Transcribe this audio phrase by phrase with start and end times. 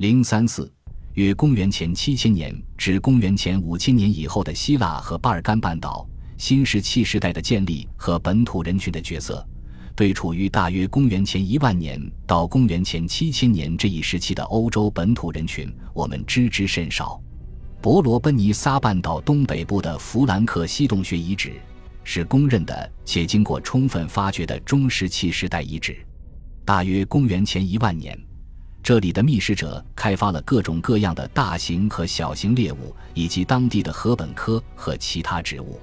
[0.00, 0.72] 零三四，
[1.12, 9.46] 约公元前七千年至公元前五千年以后的希腊和巴尔干半岛新石器时代的建立和本土人群的角色，
[9.94, 17.20] 对处于大约公元前一万年到公元前七千年这一时期的欧洲本土人群，我们知之甚少。
[17.82, 21.60] 伯罗奔尼撒半岛东北部的弗兰克西洞穴遗址
[22.04, 25.94] 是公认的且经过充分发掘的中石器时代遗址，
[26.64, 28.18] 大约公元前一万年。
[28.82, 35.78] 这里的觅食者开发了各种各样的大型和小型猎物，以及当地的禾本科和其他植物。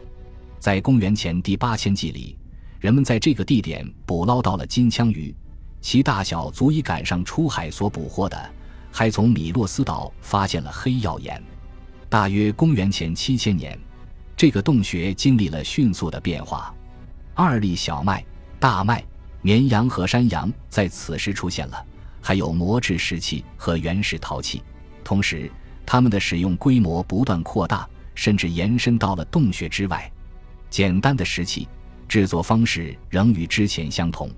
[0.60, 2.38] 在公元前第八千纪里，
[2.80, 5.34] 人们在这个地点捕捞到了金枪鱼，
[5.80, 8.38] 其大小足以赶上出海所捕获的。
[8.92, 11.42] 还从米洛斯岛发现了黑曜岩。
[12.10, 13.78] 大约公元前七千年，
[14.36, 16.74] 这个洞穴经历了迅速的变化。
[17.36, 18.26] 二粒小麦、
[18.60, 19.04] 大麦、
[19.44, 21.86] 绵羊和山羊在此时出现了。
[22.22, 24.62] 还有磨制石器和原始陶器，
[25.04, 25.50] 同时，
[25.86, 30.12] 它们的使用规模不断扩大，甚至延伸到了洞穴之外。
[30.70, 31.68] 简单的石器
[32.08, 34.30] 制作方式仍与之前相同。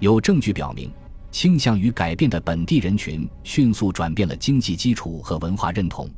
[0.00, 0.90] 有证据表明，
[1.30, 6.10] 倾向于改变的本地人群迅速转变了经济基础和文化认同，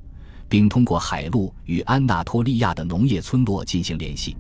[0.49, 4.37] 并通过海路与安纳托利亚的农业村落进行联系。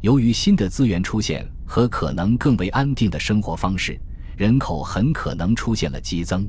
[0.00, 4.00] 由于新的资源出现和可能更为安定的生活方式。
[4.36, 6.46] 人口很可能出现了激增，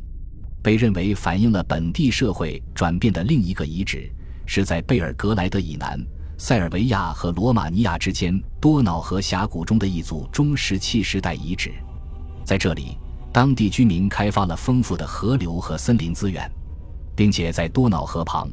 [0.62, 4.12] 被认为反映了本地社会转变的另一个遗址
[4.46, 5.98] 是在贝尔格莱德以南、
[6.38, 11.72] 塞尔维亚和罗马尼亚之间多瑙河峡谷中的一组中石器时代遗址。
[12.44, 12.98] 在这里，
[13.32, 16.50] 当地居民开发了丰富的河流和森林资源，
[17.16, 18.50] 并且在多瑙河旁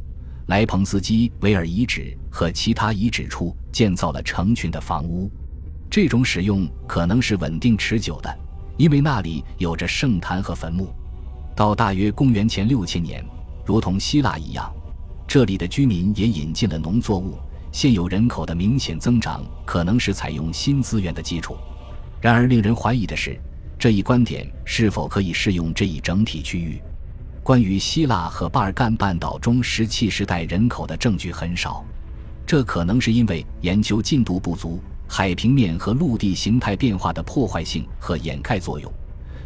[0.47, 5.29] 莱彭斯基维尔遗址和其他遗址处建造了成群的房屋。
[5.91, 8.39] 这种使用可能是稳定持久的。
[8.77, 10.89] 因为那里有着圣坛和坟墓，
[11.55, 13.25] 到大约公元前六千年，
[13.65, 14.73] 如同希腊一样，
[15.27, 17.39] 这里的居民也引进了农作物。
[17.71, 21.57] 现有人口的明显增长可能是采用新资源的基础。
[22.21, 23.39] 然而，令人怀疑的是，
[23.79, 26.81] 这一观点是否可以适用这一整体区域？
[27.43, 31.85] 关于希腊和巴尔干半岛中石器时代人口的证据很少，
[32.47, 34.81] 这可能是因为研究进度不足。
[35.17, 38.93] 海平面和陆地形态变化的破坏性和掩盖作用，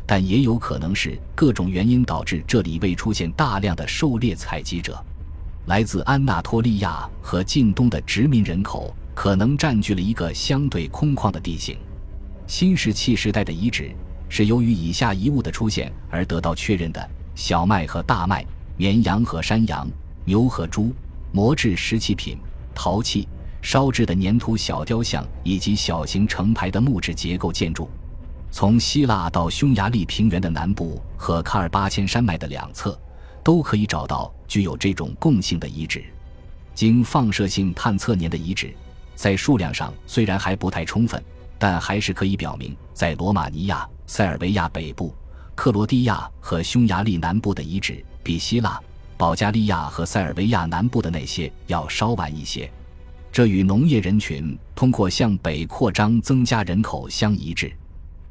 [0.07, 4.99] 但也有可能是各种原因导致这里未出现大量的狩猎采集者。
[5.67, 11.77] 来自安纳托利亚和近东的殖民人口可能占据了一个相对空旷的地形。
[12.47, 13.95] 新石器时代的遗址
[14.31, 18.43] 是由于以下遗物的出现而得到确认的：小麦和大麦、
[18.79, 19.87] 绵羊和山羊、
[20.25, 20.95] 牛和猪、
[21.31, 22.39] 磨制石器品、
[22.75, 23.29] 陶器。
[23.69, 27.87] 烧制的粘土小雕像以及小型成排的木质结构建筑，
[28.51, 32.99] 从希腊到匈牙利平原的南部和喀尔巴阡山脉的两侧，
[33.45, 36.03] 都可以找到具有这种共性的遗址。
[36.75, 38.75] 经放射性探测年的遗址，
[39.15, 41.23] 在数量上虽然还不太充分，
[41.59, 45.15] 但还是可以表明，在罗马尼亚、塞尔维亚北部、
[45.55, 48.81] 克罗地亚和匈牙利南部的遗址，比希腊、
[49.19, 52.73] 保加利亚和塞尔维亚南部的那些要稍晚一些。
[53.31, 57.73] 这与农业人群通过向北扩张增加人口相一致。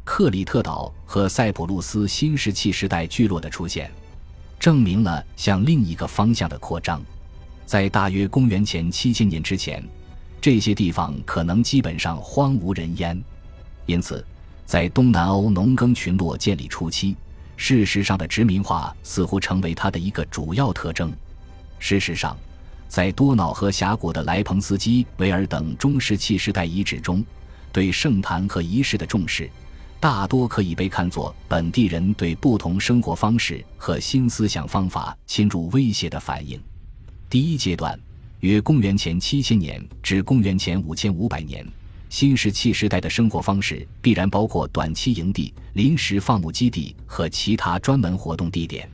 [0.04, 3.92] 克里特岛和塞浦路斯新石器时代聚落的出现，
[4.60, 7.02] 证明了向另一个方向的扩张。
[7.66, 9.84] 在大约公元前七千年之前，
[10.42, 13.22] 这些地方可能基本上荒无人烟。
[13.86, 14.26] 因此，
[14.66, 17.16] 在东南欧农耕群落建立初期，
[17.56, 21.14] 事实上的殖民化似乎成为它的一个主要特征。
[21.80, 22.36] 事实上。
[22.88, 27.24] 在多瑙河峡谷的莱彭斯基维尔等中石器时代遗址中，
[27.72, 29.50] 对圣坛和仪式的重视，
[30.00, 36.60] 大多可以被看作本地人对不同生活方式和新思想方法侵入威胁的反应。
[37.30, 38.00] 第一阶段，
[38.40, 41.66] 约公元前七千年至公元前五千五百年，
[42.10, 48.90] 新石器时代的生活方式必然包括短期营地、临时放牧基地和其他专门活动地点。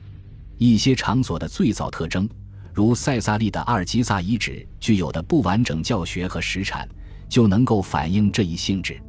[0.58, 2.28] 一些场所的最早特征。
[2.74, 6.88] 如塞萨利的阿尔吉萨遗址具有的不完整教学和石产，
[7.28, 9.00] 就能够反映这一性质。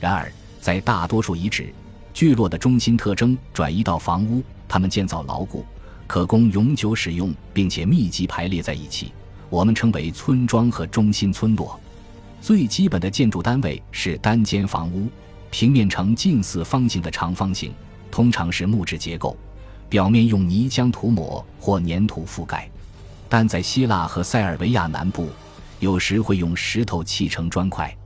[0.00, 0.32] 然而，
[0.62, 1.74] 在大多数遗址，
[2.14, 5.62] 聚落的中心特征转移到房屋，它们建造牢固，
[6.06, 9.12] 可供永久使用，并且密集排列在一起，
[9.50, 11.78] 我们称为村庄和中心村落。
[12.40, 15.06] 最基本的建筑单位是单间房屋，
[15.50, 17.74] 平面呈近似方形的长方形，
[18.10, 19.36] 通常是木质结构，
[19.90, 22.70] 表面用泥浆涂抹或粘土覆盖。
[23.32, 25.30] 但在希腊和塞尔维亚南部，
[25.80, 27.96] 有时会用石头砌成砖块，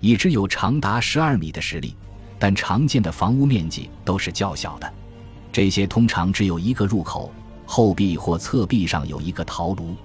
[0.00, 1.96] 已知有长达十二米的实力，
[2.38, 4.92] 但常见的房屋面积都是较小的。
[5.50, 7.32] 这些通常只有一个入口，
[7.64, 9.96] 后壁或侧壁上有一个陶炉。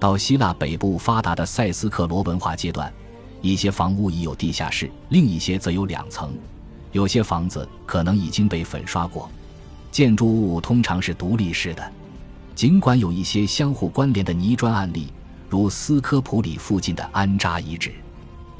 [0.00, 2.92] 到希腊北部发达的塞斯克罗文化阶段，
[3.40, 6.36] 一些房屋已有地下室，另一些则有两层。
[6.90, 9.30] 有些房子可能已经被粉刷过。
[9.92, 11.92] 建筑物通常是独立式的，
[12.58, 15.12] 尽管有一些相互关联的泥砖案例，
[15.48, 17.92] 如斯科普里附近的安扎遗址。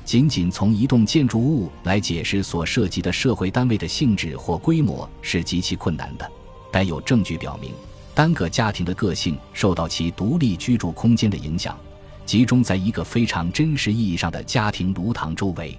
[0.05, 6.31] 仅仅从一栋建筑物来解释所涉及的社会单位的性质或规模是极其困难的，
[6.71, 7.73] 但有证据表明，
[8.15, 11.77] 单个家庭的个性受到其独立居住空间的影响，
[12.25, 15.77] 集中在一个非常真实意义上的家庭炉膛周围。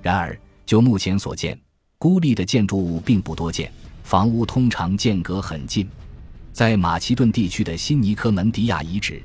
[0.00, 0.34] 然而，
[0.64, 1.60] 就目前所见，
[1.98, 3.70] 孤立的建筑物并不多见，
[4.02, 5.86] 房屋通常间隔很近。
[6.52, 9.22] 在马其顿地区的新尼科门迪亚遗址，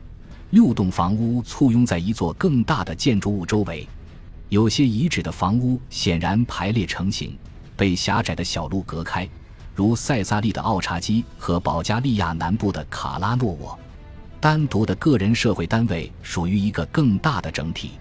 [0.51, 3.87] 六栋房屋簇拥在一座更大的建筑物周围。
[4.49, 7.35] 有些遗址的房屋显然排列成型，
[7.75, 9.27] 被狭窄的小路隔开，
[9.73, 13.77] 如塞萨利的奥查基和保加利亚南部的卡拉诺沃。
[14.39, 17.91] 单独的个人社会单位属于一个更大的整体。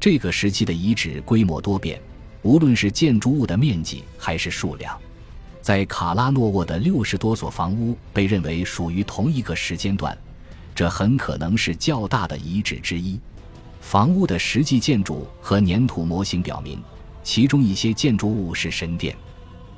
[0.00, 2.00] 这个时期的遗址规模多变，
[2.42, 4.98] 无论是建筑物的面积还是数量。
[5.66, 10.16] 在卡拉诺沃的六十多所房屋被认为属于同一个时间段，
[10.76, 13.18] 这很可能是较大的遗址之一。
[13.80, 16.80] 房屋的实际建筑和粘土模型表明，
[17.24, 19.16] 其中一些建筑物是神殿。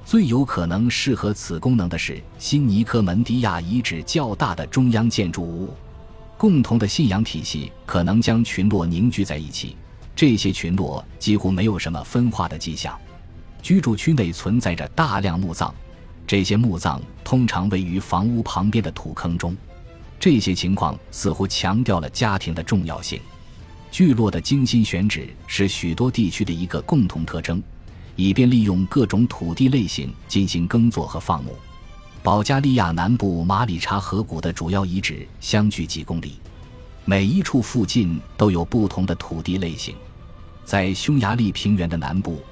[0.04, 5.72] 最有可能适合此功能的是新尼科门迪亚遗址较大的中央建筑物。
[6.36, 9.74] 共同的信仰体系可能将群落凝聚在一起，
[10.14, 12.94] 这些群落几乎没有什么分化的迹象。
[13.62, 15.72] 居住区内存在着大量墓葬，
[16.26, 19.56] 这些墓葬通常位于房屋旁边的土坑中。
[20.20, 23.20] 这些情况似乎强调了家庭的重要性。
[23.90, 27.62] 聚落的精心选址是许多地区的一个共同特征，
[28.16, 31.56] 以便利用各种土地类型进行耕作和放牧。
[32.22, 36.38] 保加利亚南部马里查河谷的主要遗址相距几公里，
[37.04, 39.94] 每一处附近都有不同的土地类型。
[40.64, 42.42] 在匈牙利平原的南部，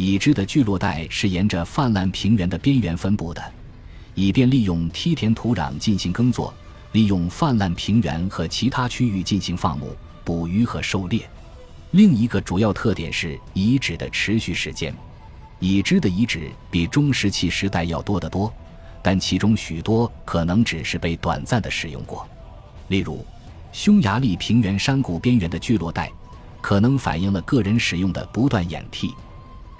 [0.00, 3.52] 已知的聚落带是沿着泛滥平原的边缘分布的，
[4.14, 6.54] 以便利用梯田土壤进行耕作，
[6.92, 9.94] 利用泛滥平原和其他区域进行放牧。
[10.24, 11.28] 捕鱼和狩猎。
[11.90, 14.94] 另一个主要特点是遗址的持续时间。
[15.58, 18.50] 已知的遗址比中石器时代要多得多，
[19.02, 22.26] 但其中许多可能只是被短暂的使用过。
[22.88, 23.22] 例如，
[23.70, 26.10] 匈牙利平原山谷边缘的聚落带，
[26.62, 29.12] 可能反映了个人使用的不断演替。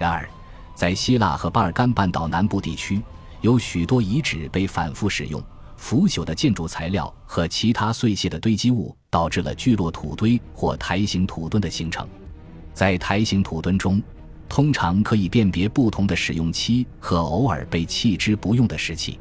[0.01, 0.27] 然而，
[0.75, 3.03] 在希腊和巴尔干半岛南部地区，
[3.43, 5.43] 有许多遗址被反复使用。
[5.77, 12.09] 腐朽的建筑材料和其他碎屑的堆积物导致了聚落土堆或台形土墩的形成。
[12.73, 14.03] 在台形土墩中，
[14.49, 19.21] 通常可以辨别不同的使用期和偶尔被弃之不用的时期。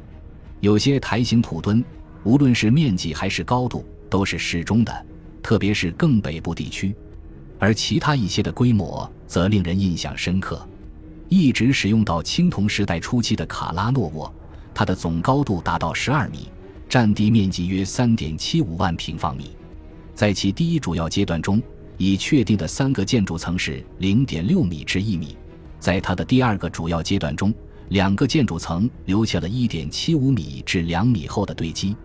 [0.60, 1.84] 有些台形土墩，
[2.24, 5.06] 无论是面积还是高度，都是适中的，
[5.42, 6.94] 特别是更北部地区；
[7.58, 10.66] 而其他一些的规模则令人印象深刻。
[11.30, 14.30] 一直使用到青铜时代初期的卡拉诺沃。
[14.74, 16.48] 它的总高度达到十二米，
[16.88, 19.52] 占地面积约三点七五万平方米。
[20.14, 21.62] 在其第一主要阶段中，
[21.96, 25.36] 已确定的三个建筑层是零点六米至一米。
[25.78, 27.54] 在它的第二个主要阶段中，
[27.90, 31.96] 两个建筑层留下了一点七五米至两米厚的堆积。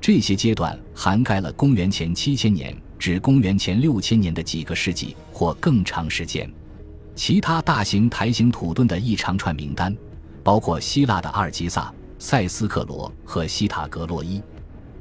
[0.00, 6.50] 这些阶段涵盖了公元前七千年至公元前六千年的几个世纪或更长时间。
[7.14, 9.96] 其他大型台形土墩的一长串名单，
[10.42, 11.92] 包括希腊的阿尔吉萨。
[12.16, 14.40] 塞斯克罗和西塔格洛伊，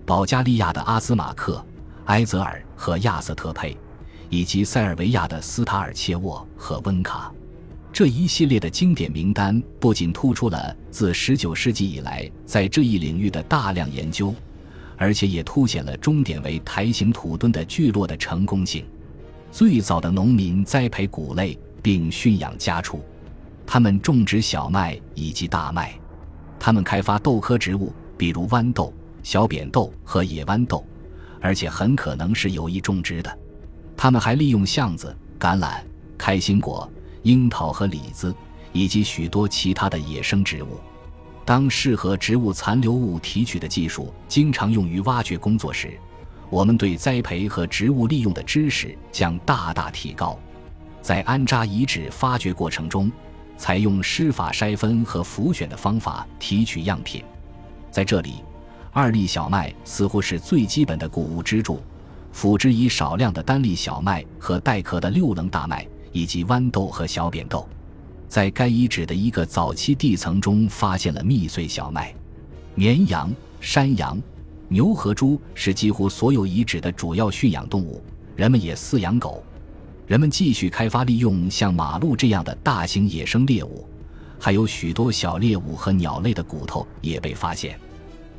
[0.05, 1.63] 保加利亚的阿兹马克、
[2.05, 3.77] 埃泽尔和亚瑟特佩，
[4.29, 7.31] 以及塞尔维亚的斯塔尔切沃和温卡，
[7.93, 14.35] 这一系列的经典名单不仅突出了自19世纪以来在这一领域的大量研究，
[14.97, 18.83] 而且也凸显了终点为台形土墩的聚落的成功性。
[19.49, 23.03] 最早的农民栽培谷类并驯养家畜，
[23.67, 25.93] 他们种植小麦以及大麦。
[26.57, 30.83] 他们开发豆科植物，比如豌豆、小扁豆和野豌豆，
[31.41, 33.37] 而且很可能是有意种植的。
[33.97, 35.81] 他们还利用橡子、橄榄、
[36.17, 36.89] 开心果、
[37.23, 38.33] 樱桃和李子，
[38.71, 40.79] 以及许多其他的野生植物。
[41.45, 45.99] 当适合植物残留物提取的技术经常用于挖掘工作时，
[46.49, 50.39] 我们对栽培和植物利用的知识将大大提高。
[51.03, 53.11] 在安扎遗址发掘过程中。
[53.55, 57.23] 采用施法筛分和浮选的方法提取样品，
[57.91, 58.43] 在这里，
[58.91, 61.79] 二粒小麦似乎是最基本的谷物支柱，
[62.31, 67.65] 辅之以少量的单粒小麦和带壳的六棱大麦，以及豌豆和小扁豆。
[68.27, 72.13] 在该遗址的一个早期地层中，发现了密穗小麦、
[72.73, 73.31] 绵羊、
[73.61, 74.19] 山羊、
[74.67, 78.03] 牛和猪是几乎所有遗址的主要驯养动物，
[78.35, 79.41] 人们也饲养狗。
[80.05, 83.87] 人们继续开发利用像马鹿这样的大型野生猎物，
[84.37, 87.79] 还有许多小猎物和鸟类的骨头也被发现。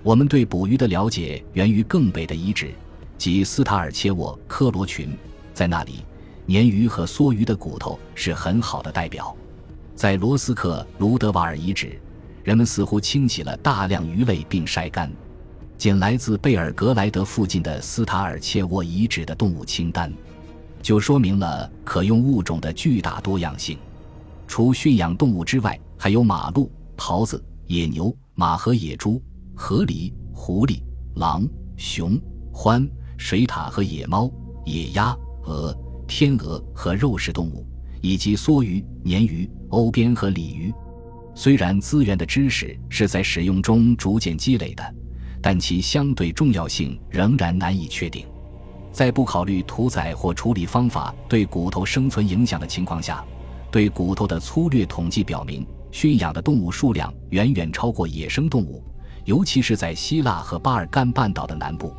[0.03, 2.71] 我们对捕鱼的了解源于更北的遗址，
[3.17, 5.17] 即斯塔尔切沃科罗群，
[5.55, 6.05] 在那里，
[6.47, 9.35] 鲶鱼和梭鱼的骨头是很好的代表。
[9.95, 11.99] 在罗斯克卢德瓦尔遗址，
[12.43, 15.11] 人们似乎清洗了大量鱼类并晒干。
[15.79, 20.13] 仅来自贝尔格莱德附近的斯塔尔切沃遗址的动物清单。
[20.85, 23.79] 就说明了可用物种的巨大多样性。
[24.47, 29.21] 除驯养动物之外，还有马鹿、狍子、野牛、马和野猪、
[29.57, 30.83] 河狸、狐狸、
[31.17, 31.49] 狼、
[31.79, 32.21] 熊、
[32.53, 32.87] 獾、
[33.17, 34.31] 水獭和野猫、
[34.67, 35.75] 野鸭、鹅、
[36.07, 37.67] 天鹅和肉食动物，
[38.03, 40.71] 以及梭鱼、鲶鱼、欧边和鲤鱼。
[41.35, 44.95] 虽然资源的知识是在使用中逐渐积累的，
[45.41, 48.27] 但其相对重要性仍然难以确定。
[48.95, 53.25] 在不考虑屠宰或处理方法对骨头生存影响的情况下，
[53.69, 58.81] 对骨头的粗略统计表明，驯养的动物数量远远超过野生动物，
[59.25, 61.93] 尤其是在希腊和巴尔干半岛的南部。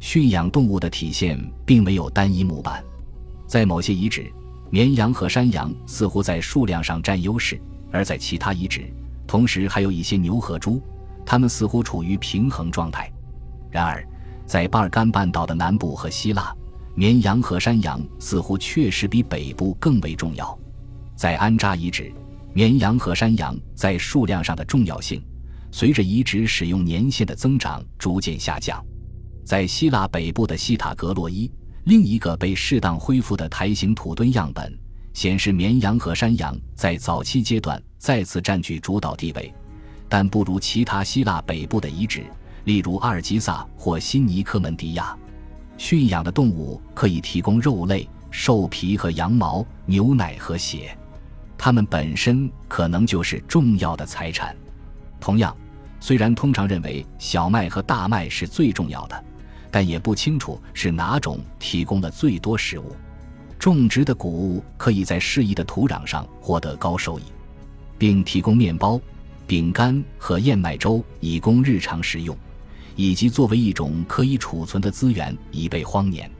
[0.00, 2.82] 驯养动物的体现并没有单一模板，
[3.46, 4.32] 在某些遗址，
[4.70, 7.58] 绵羊和山羊似乎在数量上占优势；
[7.92, 8.90] 而在其他遗址，
[9.26, 10.80] 同时还有一些牛和猪，
[11.26, 13.12] 它们似乎处于平衡状态。
[13.70, 14.02] 然而，
[14.50, 16.52] 在巴尔干半岛的南部和希腊，
[16.96, 20.58] 绵羊和山羊似乎确实比北部更为重要。
[21.14, 22.12] 在安扎遗址，
[22.52, 25.22] 绵羊和山羊在数量上的重要性，
[25.70, 28.84] 随着遗址使用年限的增长逐渐下降。
[29.44, 31.48] 在希腊北部的西塔格洛伊，
[31.84, 34.76] 另一个被适当恢复的台形土墩样本
[35.14, 39.54] 显示，绵羊和山羊在早期阶段再次占据主导地位，
[40.08, 42.24] 但不如其他希腊北部的遗址。
[42.64, 45.16] 例如阿尔及萨或新尼科门迪亚，
[45.78, 50.96] 驯养的动物可以提供肉类、兽皮和羊毛、牛奶和血，
[51.56, 54.54] 它们本身可能就是重要的财产。
[55.18, 55.56] 同样，
[56.00, 59.24] 虽然通常认为小麦和大麦是最重要的，
[59.70, 62.94] 但也不清楚是哪种提供了最多食物。
[63.58, 67.22] 种植的谷物可以在适宜的土壤上获得高收益，
[67.98, 68.98] 并提供面包、
[69.46, 72.34] 饼干和燕麦粥以供日常食用。
[73.00, 76.30] 以及作为一种可以储存的资源以备荒年，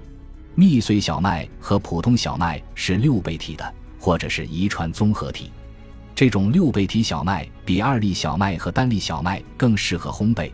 [0.55, 5.50] 蜜穗小麦和普通小麦是六倍体的，或者是遗传综合体。
[6.14, 10.52] 这种六倍体小麦比二粒小麦和单粒小麦更适合烘焙，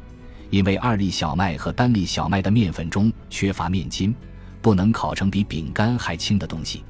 [0.48, 4.14] 因为二粒小麦和单粒小麦的面粉中缺乏面筋，
[4.62, 6.84] 不能烤成比饼干还轻的东西。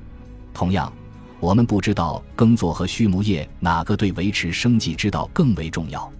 [0.52, 0.92] 同样，
[1.40, 6.12] 我们不知道耕作和畜牧业哪个对维持生计之道更为重要，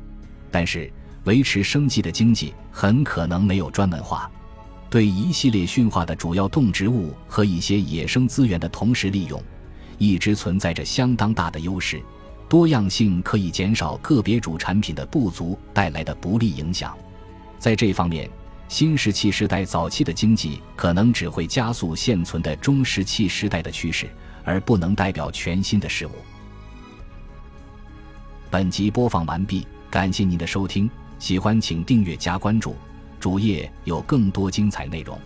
[0.51, 0.91] 但是。
[1.27, 4.31] 维持生计的经济很可能没有专门化，
[4.89, 9.43] 对一系列驯化的主要动植物和一些野生资源的同时利用，
[9.99, 12.01] 一直存在着相当大的优势。
[12.49, 16.97] 多样性可以减少个别主产品的不足带来的不利影响。
[17.59, 18.31] 在这方面，
[18.69, 24.09] 新石器时代早期的经济可能只会加速现存的中石器时代的趋势，
[24.45, 26.11] 而不能代表全新的事物。
[28.49, 30.89] 本集播放完毕，感谢您的收听。
[31.19, 32.75] 喜欢请订阅加关注，
[33.19, 35.19] 主页有更多精彩内容。